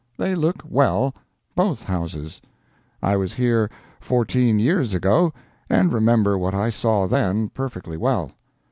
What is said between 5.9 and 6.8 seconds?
remember what I